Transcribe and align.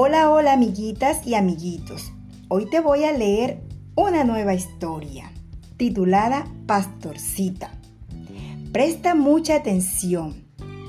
Hola, 0.00 0.30
hola 0.30 0.52
amiguitas 0.52 1.26
y 1.26 1.34
amiguitos. 1.34 2.12
Hoy 2.46 2.70
te 2.70 2.78
voy 2.78 3.02
a 3.02 3.10
leer 3.10 3.64
una 3.96 4.22
nueva 4.22 4.54
historia 4.54 5.32
titulada 5.76 6.46
Pastorcita. 6.66 7.72
Presta 8.70 9.16
mucha 9.16 9.56
atención 9.56 10.44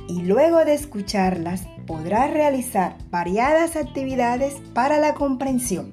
y 0.07 0.21
luego 0.21 0.63
de 0.63 0.75
escucharlas 0.75 1.63
podrás 1.87 2.29
realizar 2.29 2.99
variadas 3.09 3.77
actividades 3.77 4.53
para 4.75 4.99
la 4.99 5.15
comprensión. 5.15 5.91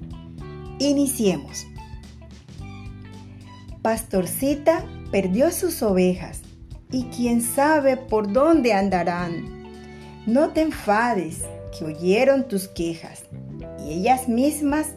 Iniciemos. 0.77 1.65
Pastorcita 3.81 4.85
perdió 5.09 5.49
sus 5.49 5.81
ovejas 5.81 6.43
y 6.91 7.05
quién 7.05 7.41
sabe 7.41 7.97
por 7.97 8.31
dónde 8.31 8.73
andarán. 8.73 9.65
No 10.27 10.49
te 10.49 10.61
enfades, 10.61 11.41
que 11.77 11.85
oyeron 11.85 12.47
tus 12.47 12.67
quejas, 12.67 13.23
y 13.79 13.93
ellas 13.93 14.27
mismas 14.27 14.93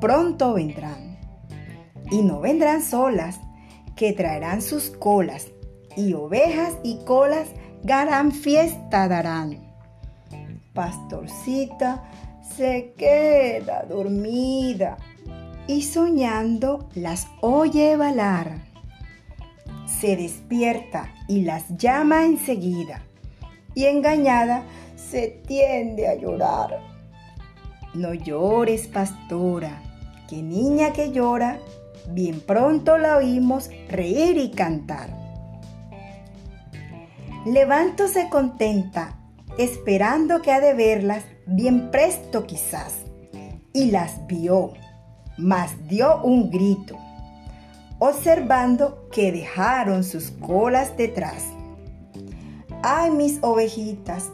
pronto 0.00 0.54
vendrán. 0.54 1.18
Y 2.10 2.22
no 2.22 2.40
vendrán 2.40 2.82
solas, 2.82 3.40
que 3.96 4.12
traerán 4.12 4.62
sus 4.62 4.90
colas, 4.90 5.48
y 5.96 6.12
ovejas 6.14 6.74
y 6.82 6.98
colas 7.04 7.48
gran 7.82 8.32
fiesta 8.32 9.08
darán. 9.08 9.72
Pastorcita 10.72 12.02
se 12.56 12.94
queda 12.96 13.84
dormida 13.84 14.96
y 15.66 15.82
soñando 15.82 16.88
las 16.94 17.26
oye 17.40 17.96
balar. 17.96 18.62
Se 19.86 20.16
despierta 20.16 21.12
y 21.28 21.42
las 21.42 21.76
llama 21.76 22.24
enseguida 22.24 23.02
y 23.74 23.86
engañada 23.86 24.64
se 24.96 25.28
tiende 25.28 26.08
a 26.08 26.14
llorar. 26.14 26.80
No 27.94 28.14
llores, 28.14 28.88
pastora, 28.88 29.82
que 30.28 30.42
niña 30.42 30.92
que 30.92 31.12
llora, 31.12 31.58
bien 32.08 32.40
pronto 32.40 32.96
la 32.96 33.18
oímos 33.18 33.70
reír 33.88 34.38
y 34.38 34.50
cantar. 34.50 35.10
Levantóse 37.44 38.28
contenta, 38.30 39.18
esperando 39.58 40.40
que 40.42 40.52
ha 40.52 40.60
de 40.60 40.74
verlas 40.74 41.24
bien 41.46 41.90
presto 41.90 42.46
quizás, 42.46 42.94
y 43.72 43.90
las 43.90 44.26
vio, 44.26 44.72
mas 45.36 45.72
dio 45.88 46.22
un 46.22 46.50
grito, 46.50 46.96
observando 47.98 49.08
que 49.10 49.32
dejaron 49.32 50.04
sus 50.04 50.30
colas 50.30 50.96
detrás. 50.96 51.44
Ay, 52.84 53.12
mis 53.12 53.38
ovejitas, 53.42 54.30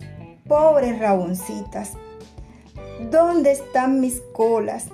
pobres 0.49 0.99
raboncitas, 0.99 1.93
¿dónde 3.11 3.53
están 3.53 4.01
mis 4.01 4.23
colas? 4.33 4.87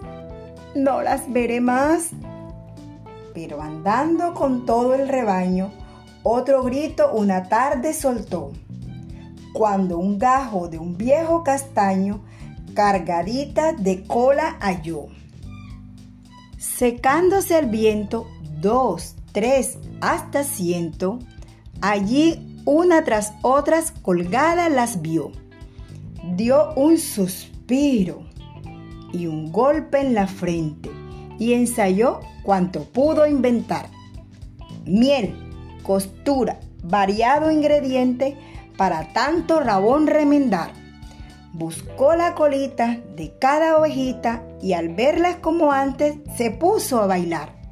No 0.75 1.03
las 1.03 1.33
veré 1.33 1.61
más. 1.61 2.11
Pero 3.33 3.63
andando 3.63 4.35
con 4.35 4.67
todo 4.67 4.95
el 4.95 5.07
rebaño, 5.07 5.71
otro 6.25 6.65
grito 6.65 7.13
una 7.13 7.45
tarde 7.45 7.95
soltó, 7.95 8.51
cuando 9.53 9.99
un 9.99 10.19
gajo 10.19 10.67
de 10.69 10.79
un 10.79 10.97
viejo 10.97 11.45
castaño 11.45 12.25
cargadita 12.75 13.73
de 13.73 14.03
cola 14.03 14.57
halló. 14.59 15.07
Secándose 16.59 17.57
el 17.57 17.67
viento, 17.67 18.27
dos, 18.61 19.15
tres, 19.31 19.79
hasta 20.01 20.43
ciento, 20.43 21.21
allí 21.81 22.54
una 22.65 23.05
tras 23.05 23.35
otras 23.43 23.93
colgadas 24.03 24.71
las 24.71 25.03
vio 25.03 25.33
dio 26.37 26.73
un 26.75 26.99
suspiro 26.99 28.23
y 29.13 29.27
un 29.27 29.53
golpe 29.53 30.01
en 30.01 30.15
la 30.15 30.27
frente 30.27 30.91
y 31.39 31.53
ensayó 31.53 32.21
cuanto 32.43 32.85
pudo 32.85 33.27
inventar. 33.27 33.87
Miel, 34.87 35.35
costura, 35.83 36.59
variado 36.83 37.51
ingrediente 37.51 38.37
para 38.77 39.13
tanto 39.13 39.61
rabón 39.61 40.07
remendar. 40.07 40.73
Buscó 41.53 42.15
la 42.17 42.35
colita 42.35 42.99
de 43.17 43.37
cada 43.39 43.79
ovejita 43.79 44.43
y 44.61 44.73
al 44.73 44.89
verlas 44.89 45.37
como 45.37 45.71
antes 45.71 46.17
se 46.37 46.51
puso 46.51 47.01
a 47.01 47.07
bailar. 47.07 47.64